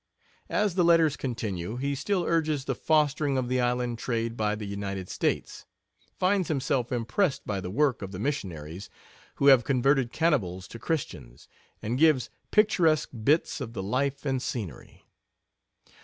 As 0.49 0.73
the 0.73 0.83
letters 0.83 1.15
continue, 1.15 1.75
he 1.77 1.93
still 1.93 2.23
urges 2.23 2.65
the 2.65 2.73
fostering 2.73 3.37
of 3.37 3.47
the 3.49 3.61
island 3.61 3.99
trade 3.99 4.35
by 4.35 4.55
the 4.55 4.65
United 4.65 5.09
States, 5.09 5.67
finds 6.17 6.47
himself 6.47 6.91
impressed 6.91 7.45
by 7.45 7.61
the 7.61 7.69
work 7.69 8.01
of 8.01 8.11
the 8.11 8.17
missionaries, 8.17 8.89
who 9.35 9.45
have 9.45 9.63
converted 9.63 10.11
cannibals 10.11 10.67
to 10.69 10.79
Christians, 10.79 11.47
and 11.83 11.99
gives 11.99 12.31
picturesque 12.49 13.09
bits 13.23 13.61
of 13.61 13.73
the 13.73 13.83
life 13.83 14.25
and 14.25 14.41
scenery. 14.41 15.05